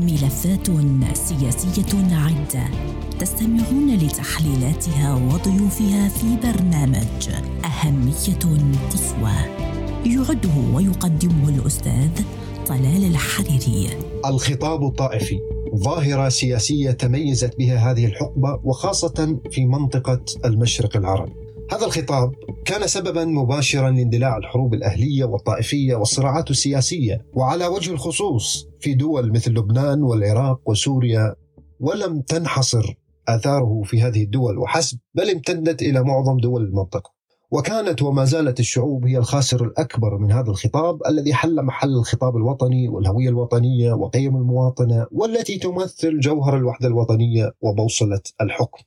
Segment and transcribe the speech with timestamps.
[0.00, 0.66] ملفات
[1.16, 2.64] سياسية عدة
[3.18, 7.28] تستمعون لتحليلاتها وضيوفها في برنامج
[7.64, 9.32] أهمية قصوى
[10.06, 12.10] يعده ويقدمه الأستاذ
[12.66, 13.88] طلال الحريري.
[14.26, 15.38] الخطاب الطائفي.
[15.76, 21.39] ظاهرة سياسية تميزت بها هذه الحقبة وخاصة في منطقة المشرق العربي.
[21.72, 22.34] هذا الخطاب
[22.64, 29.50] كان سببا مباشرا لاندلاع الحروب الأهلية والطائفية والصراعات السياسية وعلى وجه الخصوص في دول مثل
[29.50, 31.34] لبنان والعراق وسوريا
[31.80, 32.94] ولم تنحصر
[33.28, 37.12] آثاره في هذه الدول وحسب بل امتدت إلى معظم دول المنطقة.
[37.50, 42.88] وكانت وما زالت الشعوب هي الخاسر الأكبر من هذا الخطاب الذي حل محل الخطاب الوطني
[42.88, 48.82] والهوية الوطنية وقيم المواطنة والتي تمثل جوهر الوحدة الوطنية وبوصله الحكم.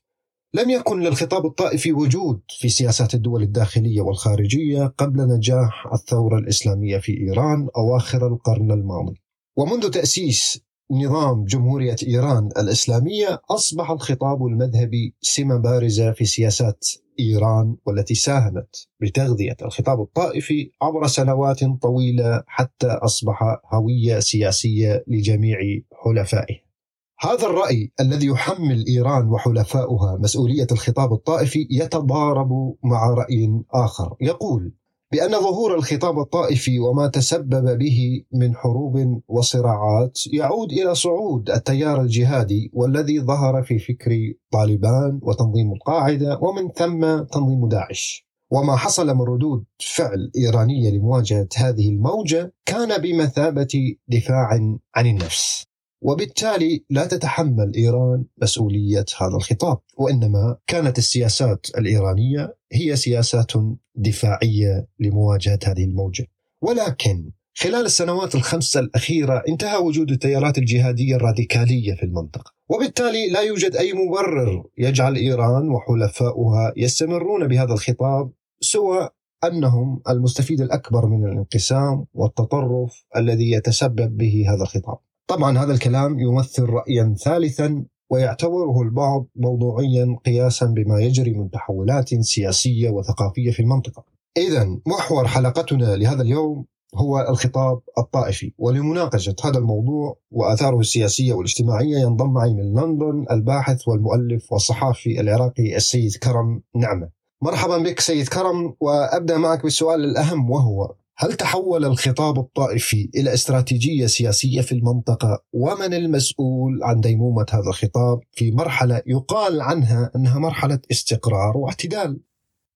[0.56, 7.18] لم يكن للخطاب الطائفي وجود في سياسات الدول الداخلية والخارجية قبل نجاح الثورة الإسلامية في
[7.22, 9.22] إيران أواخر القرن الماضي.
[9.58, 16.88] ومنذ تأسيس نظام جمهورية إيران الإسلامية أصبح الخطاب المذهبي سمه بارزة في سياسات
[17.20, 25.58] إيران والتي ساهمت بتغذية الخطاب الطائفي عبر سنوات طويلة حتى أصبح هوية سياسية لجميع
[26.04, 26.73] حلفائه.
[27.20, 34.74] هذا الرأي الذي يحمل إيران وحلفاؤها مسؤولية الخطاب الطائفي يتضارب مع رأي آخر يقول
[35.14, 42.72] بأن ظهور الخطاب الطائفي وما تسبب به من حروب وصراعات يعود إلى صعود التيار الجهادي
[42.74, 48.28] والذي ظهر في فكر طالبان وتنظيم القاعدة ومن ثم تنظيم داعش.
[48.52, 49.64] وما حصل من ردود
[49.96, 54.60] فعل إيرانية لمواجهة هذه الموجة كان بمثابة دفاع
[54.96, 55.66] عن النفس.
[56.04, 63.52] وبالتالي لا تتحمل إيران مسؤولية هذا الخطاب وإنما كانت السياسات الإيرانية هي سياسات
[63.96, 66.28] دفاعية لمواجهة هذه الموجة.
[66.62, 72.52] ولكن خلال السنوات الخمسه الأخيرة انتهى وجود التيارات الجهادية الراديكالية في المنطقة.
[72.70, 79.10] وبالتالي لا يوجد أي مبرر يجعل إيران وحلفاؤها يستمرون بهذا الخطاب سوى
[79.44, 84.98] أنهم المستفيد الأكبر من الانقسام والتطرف الذي يتسبب به هذا الخطاب.
[85.34, 92.90] طبعا هذا الكلام يمثل رايا ثالثا ويعتبره البعض موضوعيا قياسا بما يجري من تحولات سياسية
[92.90, 94.04] وثقافية في المنطقة.
[94.38, 102.34] اذا محور حلقتنا لهذا اليوم هو الخطاب الطائفي ولمناقشة هذا الموضوع وآثاره السياسية والاجتماعية ينضم
[102.34, 107.10] معي من لندن الباحث والمؤلف والصحافي العراقي السيد كرم نعمة.
[107.42, 114.06] مرحبا بك سيد كرم وأبدأ معك بالسؤال الأهم وهو هل تحول الخطاب الطائفي إلى استراتيجية
[114.06, 120.80] سياسية في المنطقة ومن المسؤول عن ديمومة هذا الخطاب في مرحلة يقال عنها أنها مرحلة
[120.92, 122.20] استقرار واعتدال؟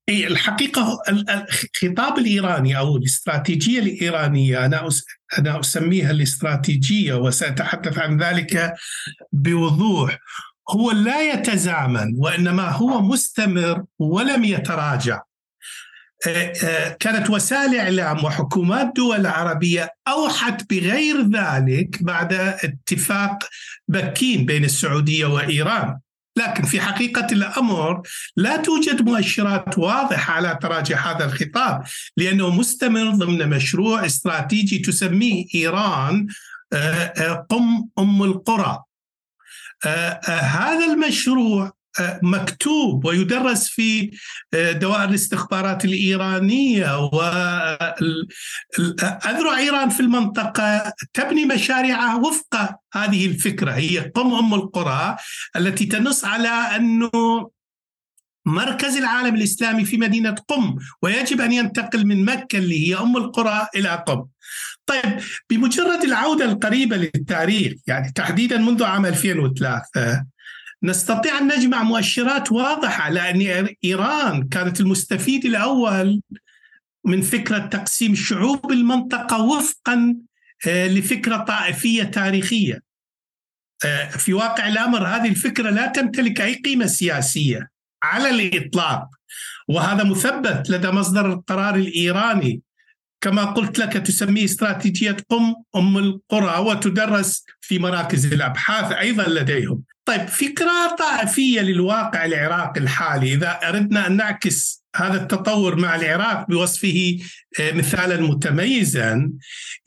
[0.09, 4.89] الحقيقة الخطاب الإيراني أو الاستراتيجية الإيرانية أنا
[5.39, 8.73] أنا أسميها الاستراتيجية وسأتحدث عن ذلك
[9.31, 10.19] بوضوح
[10.69, 15.21] هو لا يتزامن وإنما هو مستمر ولم يتراجع
[16.99, 23.37] كانت وسائل إعلام وحكومات دول عربية أوحت بغير ذلك بعد اتفاق
[23.87, 25.99] بكين بين السعودية وإيران.
[26.37, 28.01] لكن في حقيقة الأمر
[28.35, 31.83] لا توجد مؤشرات واضحة على تراجع هذا الخطاب
[32.17, 36.27] لأنه مستمر ضمن مشروع استراتيجي تسميه إيران
[36.73, 38.83] آه، قم أم القرى.
[40.29, 41.76] هذا المشروع
[42.23, 44.11] مكتوب ويدرس في
[44.53, 47.57] آه، دوائر الاستخبارات الإيرانية وأذرع
[49.57, 53.71] إيران في المنطقة تبني مشاريعها وفق هذه الفكرة.
[53.71, 55.17] هي قم أم القرى
[55.55, 57.11] التي تنص على أنه
[58.45, 63.67] مركز العالم الإسلامي في مدينة قم ويجب أن ينتقل من مكة اللي هي أم القرى
[63.75, 64.25] إلى قم.
[64.85, 65.19] طيب
[65.49, 70.25] بمجرد العودة القريبة للتاريخ يعني تحديدا منذ عام 2003
[70.83, 76.21] نستطيع أن نجمع مؤشرات واضحة على ان إيران كانت المستفيد الأول
[77.05, 80.15] من فكرة تقسيم شعوب المنطقة وفقا
[80.67, 82.81] آه، لفكرة طائفية تاريخية.
[83.85, 87.69] آه، في واقع الأمر هذه الفكرة لا تمتلك أي قيمة سياسية
[88.03, 89.09] على الإطلاق
[89.67, 92.61] وهذا مثبت لدى مصدر القرار الإيراني
[93.21, 99.83] كما قلت لك تسميه استراتيجية قم أم القرى وتدرس في مراكز الأبحاث أيضا لديهم.
[100.07, 103.33] طيب فكرة طائفية للواقع العراقي الحالي.
[103.33, 107.19] إذا أردنا أن نعكس هذا التطور مع العراق بوصفه
[107.59, 109.31] آه، مثالا متميزا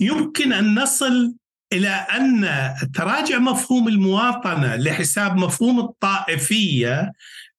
[0.00, 1.34] يمكن أن نصل
[1.72, 2.48] إلى أن
[2.94, 7.12] تراجع مفهوم المواطنة لحساب مفهوم الطائفية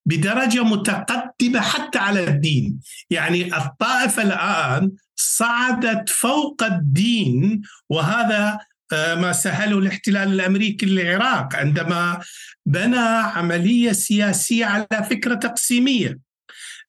[0.05, 2.79] بدرجة متقدمة حتى على الدين.
[3.09, 8.59] يعني الطائفة الآن صعدت فوق الدين وهذا
[8.93, 12.19] ما سهله الاحتلال الامريكي للعراق عندما
[12.65, 12.97] بنى
[13.35, 16.19] عمليه سياسيه على فكره تقسيميه.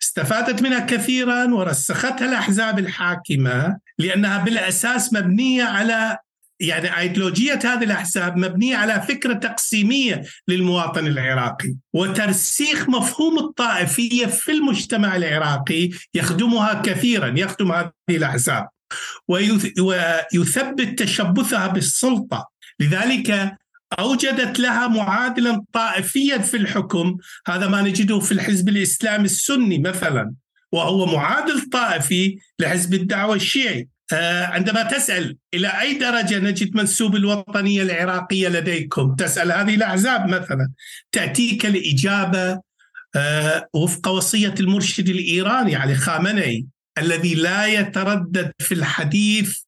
[0.03, 6.19] استفادت منها كثيرا ورسختها الأحزاب الحاكمة لأنها بالأساس مبنية على
[6.61, 15.17] يعني ايديولوجيه هذه الأحزاب مبنية على فكرة تقسيمية للمواطن العراقي وترسيخ مفهوم الطائفية في المجتمع
[15.17, 18.69] العراقي يخدمها كثيرا يخدم هذه الأحزاب.
[19.29, 22.49] ويثبت تشبثها بالسلطة.
[22.81, 23.59] لذلك
[23.99, 27.17] أوجدت لها معادلا طائفيا في الحكم.
[27.47, 30.35] هذا ما نجده في الحزب الإسلامي السني مثلا.
[30.73, 33.89] وهو معادل طائفي لحزب الدعوة الشيعي.
[34.13, 40.71] آه، عندما تسأل إلى أي درجة نجد منسوب الوطنية العراقية لديكم؟ تسأل هذه الأحزاب مثلا.
[41.13, 42.61] تأتيك الإجابة
[43.17, 46.67] آه، وفق وصية المرشد الإيراني علي خامنئي.
[46.99, 49.59] الذي لا يتردد في الحديث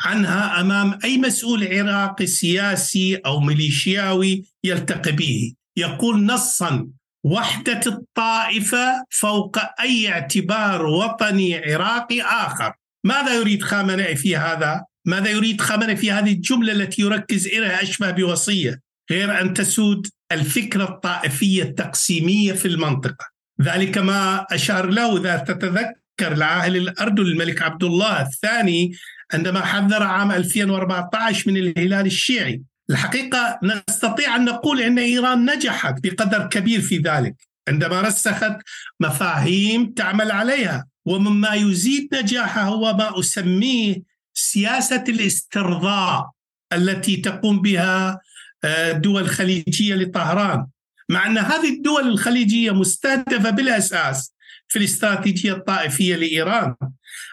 [0.00, 5.54] عنها أمام أي مسؤول عراقي سياسي أو ميليشياوي يلتقي به.
[5.76, 6.88] يقول نصا
[7.24, 12.72] وحدة الطائفة فوق أي اعتبار وطني عراقي آخر.
[13.04, 18.10] ماذا يريد خامنئي في هذا؟ ماذا يريد خامنئي في هذه الجملة التي يركز إليها أشبه
[18.10, 18.80] بوصية؟
[19.10, 23.26] غير أن تسود الفكرة الطائفية التقسيمية في المنطقة.
[23.62, 28.92] ذلك ما أشار له إذا تتذكر العاهل الاردن الملك عبد الله الثاني
[29.32, 32.62] عندما حذر عام 2014 من الهلال الشيعي.
[32.90, 37.34] الحقيقة نستطيع أن نقول إن إيران نجحت بقدر كبير في ذلك.
[37.68, 38.56] عندما رسخت
[39.00, 44.02] مفاهيم تعمل عليها ومما يزيد نجاحها هو ما أسميه
[44.34, 46.30] سياسة الاسترضاء
[46.72, 48.20] التي تقوم بها
[48.64, 50.66] الدول آه، الخليجية لطهران.
[51.08, 54.33] مع أن هذه الدول الخليجية مستهدفة بالأساس
[54.74, 56.74] في الاستراتيجيه الطائفية لإيران.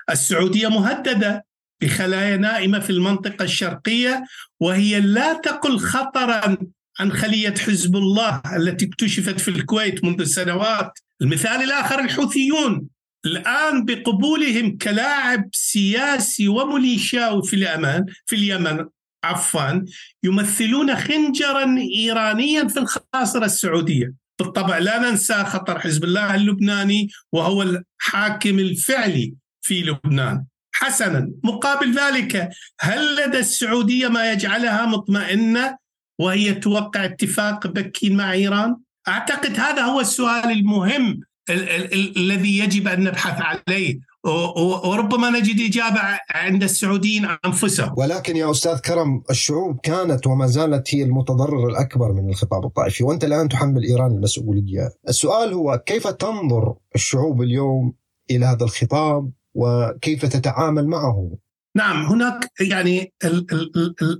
[0.09, 1.45] السعودية مهددة
[1.81, 4.23] بخلايا نائمة في المنطقة الشرقية
[4.59, 6.57] وهي لا تقل خطرا
[6.99, 10.99] عن خلية حزب الله التي اكتشفت في الكويت منذ سنوات.
[11.21, 12.87] المثال الآخر الحوثيون
[13.25, 18.85] الآن بقبولهم كلاعب سياسي وميليشياوي في اليمن في اليمن
[19.23, 19.85] عفوا
[20.23, 24.20] يمثلون خنجرا ايرانيا في الخاصرة السعودية.
[24.41, 32.49] بالطبع لا ننسى خطر حزب الله اللبناني وهو الحاكم الفعلي في لبنان حسنا مقابل ذلك
[32.79, 35.77] هل لدى السعودية ما يجعلها مطمئنة
[36.19, 38.77] وهي توقع اتفاق بكين مع إيران؟
[39.07, 47.25] أعتقد هذا هو السؤال المهم الذي يجب أن نبحث عليه وربما نجد إجابة عند السعوديين
[47.45, 47.93] أنفسهم.
[47.97, 53.23] ولكن يا أستاذ كرم الشعوب كانت وما زالت هي المتضرر الأكبر من الخطاب الطائفي وأنت
[53.23, 54.89] الآن تحمل إيران المسؤولية.
[55.09, 57.93] السؤال هو كيف تنظر الشعوب اليوم
[58.31, 61.37] إلى هذا الخطاب وكيف تتعامل معه
[61.75, 63.13] نعم هناك يعني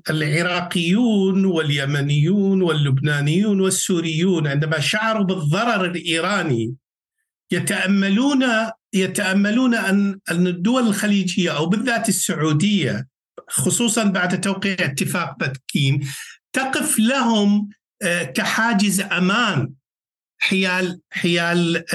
[0.09, 6.75] العراقيون واليمنيون واللبنانيون والسوريون عندما شعروا بالضرر الإيراني
[7.51, 8.43] يتأملون
[8.93, 13.07] يتأملون أن أن الدول الخليجية أو بالذات السعودية
[13.47, 16.07] خصوصا بعد توقيع اتفاق بكين
[16.53, 17.69] تقف لهم
[18.01, 19.73] آه، كحاجز أمان.
[20.39, 21.85] حيال حيال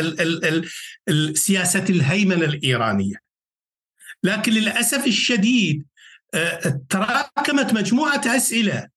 [1.34, 3.16] سياسة الهيمنة الإيرانية.
[4.22, 5.84] لكن للأسف الشديد
[6.34, 8.88] آه، تراكمت مجموعة أسئلة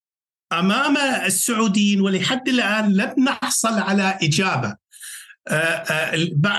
[0.52, 4.76] أمام السعوديين ولحد الآن لم نحصل على إجابة.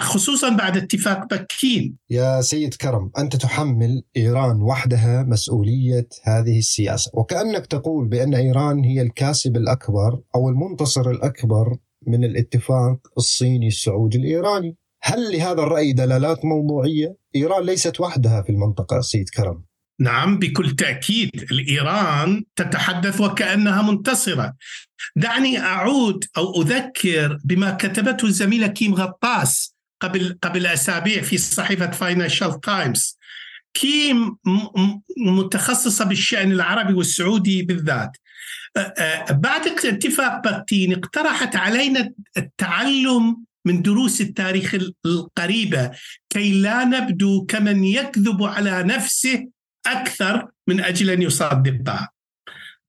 [0.01, 1.97] خصوصا بعد اتفاق بكين.
[2.09, 7.11] يا سيد كرم أنت تحمل إيران وحدها مسؤولية هذه السياسة.
[7.13, 14.77] وكأنك تقول بأن إيران هي الكاسب الأكبر أو المنتصر الأكبر من الاتفاق الصيني السعودي الإيراني.
[15.03, 19.63] هل لهذا الرأي دلالات موضوعية؟ إيران ليست وحدها في المنطقة سيد كرم.
[19.99, 24.53] نعم بكل تأكيد الإيران تتحدث وكأنها منتصرة.
[25.15, 32.61] دعني أعود أو أذكر بما كتبته الزميلة كيم غطاس قبل قبل أسابيع في صحيفة فاينانشال
[32.61, 33.17] تايمز
[33.73, 34.37] كيم
[35.17, 38.17] متخصصة بالشأن العربي والسعودي بالذات.
[39.29, 45.91] بعد اتفاق بكين اقترحت علينا التعلم من دروس التاريخ القريبة
[46.29, 49.47] كي لا نبدو كمن يكذب على نفسه
[49.87, 52.09] أكثر من أجل أن يصدقها.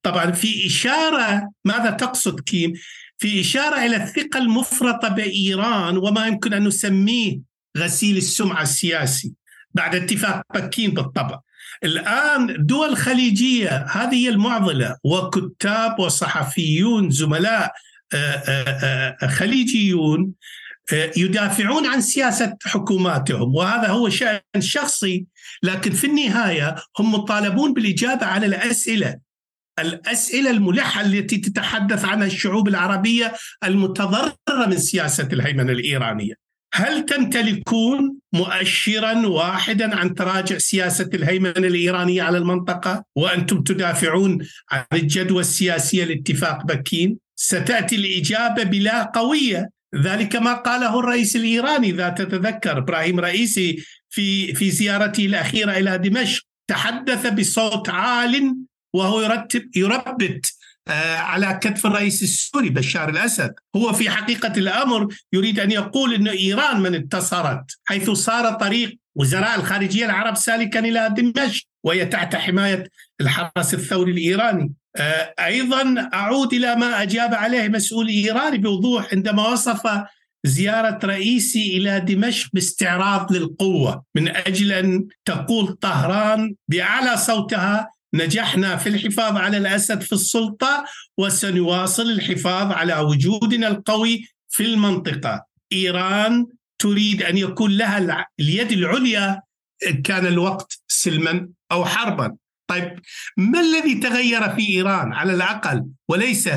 [0.03, 2.73] طبعا في إشارة ماذا تقصد كيم؟
[3.19, 7.41] في إشارة إلى الثقة المفرطة بإيران وما يمكن أن نسميه
[7.79, 9.33] غسيل السمعة السياسي
[9.75, 11.41] بعد اتفاق بكين بالطبع.
[11.85, 17.73] الآن دول خليجية هذه هي المعضلة وكتاب وصحفيون زملاء
[18.15, 20.33] آه، آه، آه، خليجيون
[21.17, 25.27] يدافعون عن سياسة حكوماتهم وهذا هو شأن شخصي
[25.63, 29.19] لكن في النهاية هم مطالبون بالإجابة على الأسئلة
[29.79, 33.33] الأسئلة الملحة التي تتحدث عنها الشعوب العربية
[33.65, 36.35] المتضررة من سياسة الهيمنة الإيرانية.
[36.75, 44.39] هل تمتلكون مؤشرا واحدا عن تراجع سياسة الهيمنة الإيرانية على المنطقة وأنتم تدافعون
[44.71, 52.09] عن الجدوى السياسية لاتفاق بكين؟ ستأتي الإجابة بلا قوية ذلك ما قاله الرئيس الإيراني إذا
[52.09, 58.57] تتذكر إبراهيم رئيسي في في زيارته الأخيرة إلى دمشق تحدث بصوت عال
[58.95, 60.53] وهو يرتب يربت
[60.89, 66.29] آه، على كتف الرئيس السوري بشار الأسد، هو في حقيقة الأمر يريد أن يقول إن
[66.29, 72.85] إيران من انتصرت حيث صار طريق وزراء الخارجية العرب سالكا إلى دمشق وهي تحت حماية
[73.21, 74.73] الحرس الثوري الإيراني.
[74.97, 79.83] آه، أيضا أعود إلى ما أجاب عليه مسؤول إيراني بوضوح عندما وصف
[80.45, 88.89] زيارة رئيسي إلى دمشق باستعراض للقوة من أجل أن تقول طهران بأعلى صوتها نجحنا في
[88.89, 90.85] الحفاظ على الأسد في السلطة
[91.19, 95.45] وسنواصل الحفاظ على وجودنا القوي في المنطقة.
[95.73, 96.47] إيران
[96.79, 99.43] تريد أن يكون لها اليد العليا
[99.87, 102.37] إن كان الوقت سلما أو حربا.
[102.73, 102.99] طيب
[103.37, 106.49] ما الذي تغير في إيران؟ على الأقل وليس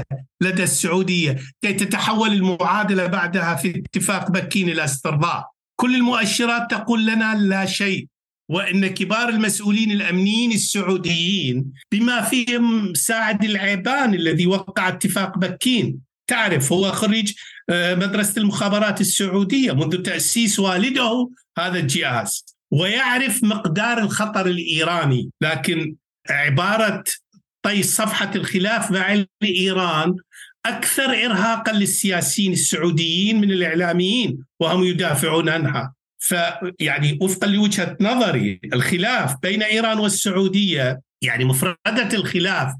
[0.41, 5.45] لدى السعودية كي تتحول المعادلة بعدها في اتفاق بكين إلى استرضاء؟
[5.75, 8.07] كل المؤشرات تقول لنا لا شيء
[8.49, 16.91] وإن كبار المسؤولين الأمنيين السعوديين بما فيهم ساعد العيبان الذي وقع اتفاق بكين تعرف هو
[16.91, 17.33] خريج
[17.69, 25.29] آه، مدرسة المخابرات السعودية منذ تأسيس والده هذا الجهاز ويعرف مقدار الخطر الإيراني.
[25.41, 25.95] لكن
[26.29, 27.03] عبارة
[27.63, 30.15] طي صفحة الخلاف مع ايران
[30.65, 35.93] أكثر ارهاقا للسياسيين السعوديين من الإعلاميين وهم يدافعون عنها.
[36.19, 42.73] فيعني وفقا لوجهة نظري الخلاف بين إيران والسعودية يعني مفردة الخلاف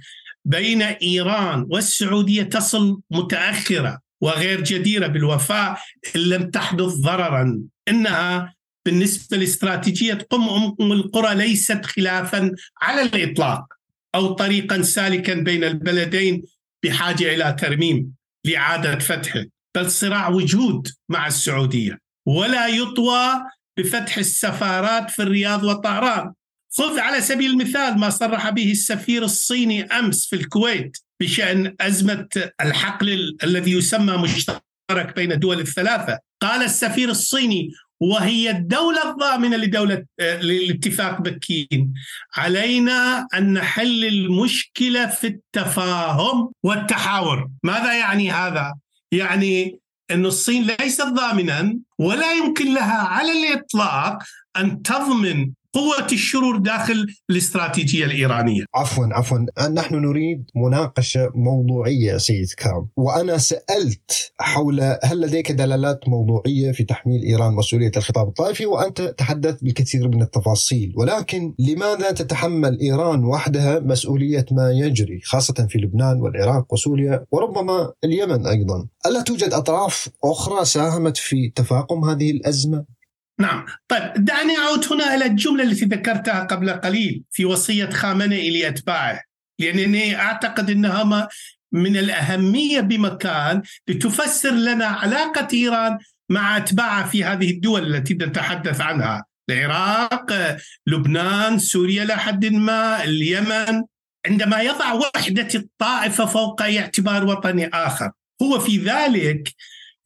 [0.45, 5.79] بين إيران والسعودية تصل متأخرة وغير جديرة بالوفاء
[6.15, 7.61] إن لم تحدث ضررا.
[7.87, 8.55] إنها
[8.85, 10.49] بالنسبة لاستراتيجية قم
[10.81, 12.51] أم القرى ليست خلافا
[12.81, 13.73] على الإطلاق
[14.15, 16.43] أو طريقا سالكا بين البلدين
[16.83, 18.11] بحاجة إلى ترميم
[18.45, 21.99] لإعادة فتحه بل صراع وجود مع السعودية.
[22.25, 23.43] ولا يطوى
[23.77, 26.33] بفتح السفارات في الرياض وطهران
[26.77, 32.27] خذ على سبيل المثال ما صرح به السفير الصيني أمس في الكويت بشأن أزمة
[32.61, 36.19] الحقل الذي يسمى مشترك بين الدول الثلاثة.
[36.41, 41.93] قال السفير الصيني وهي الدولة الضامنة لدولة لاتفاق بكين
[42.35, 48.73] علينا أن نحل المشكلة في التفاهم والتحاور ماذا يعني هذا؟
[49.11, 49.79] يعني
[50.11, 54.23] أن الصين ليست ضامنا ولا يمكن لها على الإطلاق
[54.57, 58.65] أن تضمن قوة الشرور داخل الاستراتيجية الإيرانية.
[58.75, 59.37] عفوا عفوا.
[59.69, 67.23] نحن نريد مناقشة موضوعية سيد كام وأنا سألت حول هل لديك دلالات موضوعية في تحميل
[67.23, 70.93] إيران مسؤولية الخطاب الطائفي وأنت تحدثت بالكثير من التفاصيل.
[70.97, 78.47] ولكن لماذا تتحمل إيران وحدها مسؤولية ما يجري خاصة في لبنان والعراق وسوريا وربما اليمن
[78.47, 82.95] أيضا؟ ألا توجد أطراف أخرى ساهمت في تفاقم هذه الأزمة؟
[83.39, 83.65] نعم.
[83.87, 89.21] طيب دعني أعود هنا إلى الجملة التي ذكرتها قبل قليل في وصية خامنئي لأتباعه
[89.59, 91.29] لأنني أعتقد أنها
[91.71, 95.97] من الأهمية بمكان لتفسر لنا علاقة إيران
[96.29, 99.25] مع أتباعها في هذه الدول التي نتحدث عنها.
[99.49, 103.83] العراق لبنان سوريا إلى حد ما اليمن.
[104.25, 108.11] عندما يضع وحدة الطائفة فوق أي اعتبار وطني آخر
[108.41, 109.53] هو في ذلك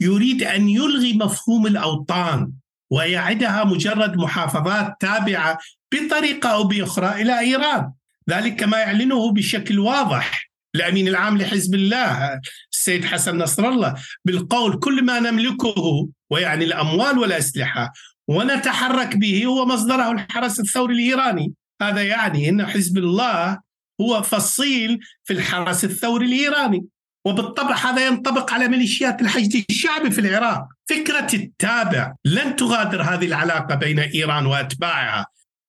[0.02, 2.52] يريد أن يلغي مفهوم الأوطان.
[2.91, 5.58] ويعدها مجرد محافظات تابعة
[5.93, 7.91] بطريقة أو بأخرى إلى إيران.
[8.29, 12.39] ذلك ما يعلنه بشكل واضح الأمين العام لحزب الله
[12.72, 17.93] السيد حسن نصر الله بالقول كل ما نملكه ويعني الأموال والأسلحة
[18.27, 21.53] ونتحرك به هو مصدره الحرس الثوري الإيراني.
[21.81, 23.60] هذا يعني إن حزب الله
[24.01, 26.86] هو فصيل في الحرس الثوري الإيراني.
[27.26, 30.68] وبالطبع هذا ينطبق على ميليشيات الحشد الشعبي في العراق.
[30.90, 35.26] فكرة التابع لن تغادر هذه العلاقة بين إيران وأتباعها.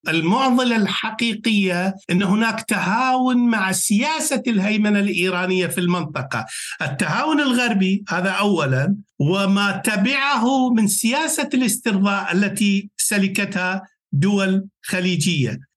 [0.09, 6.47] المعضلة الحقيقية أن هناك تهاون مع سياسة الهيمنة الإيرانية في المنطقة.
[6.83, 15.51] التهاون الغربي هذا أولا وما تبعه من سياسة الاسترضاء التي سلكتها دول خليجية.
[15.51, 15.70] آه،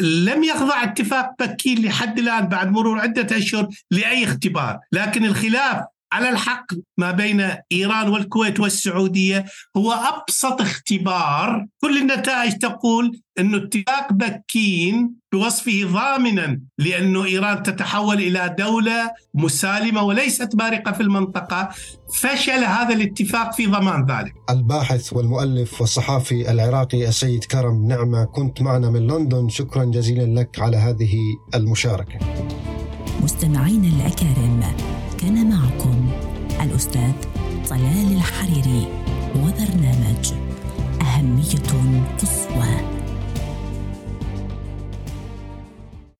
[0.00, 6.28] لم يخضع اتفاق بكين لحد الآن بعد مرور عدة أشهر لأي اختبار، لكن الخلاف على
[6.30, 6.66] الحق
[6.98, 9.44] ما بين إيران والكويت والسعودية
[9.76, 11.66] هو أبسط اختبار.
[11.80, 20.56] كل النتائج تقول انه اتفاق بكين بوصفه ضامنا لأن إيران تتحول إلى دولة مسالمة وليست
[20.56, 21.68] بارقة في المنطقة.
[22.14, 24.32] فشل هذا الاتفاق في ضمان ذلك.
[24.50, 29.48] الباحث والمؤلف والصحافي العراقي السيد كرم نعمة كنت معنا من لندن.
[29.48, 31.14] شكرا جزيلا لك على هذه
[31.54, 32.18] المشاركة.
[33.22, 34.83] مستمعين الأكارم كان معكم
[36.74, 37.12] الأستاذ
[37.70, 38.86] طلال الحريري
[39.36, 40.32] وبرنامج
[41.02, 41.58] أهمية
[42.18, 42.93] قصة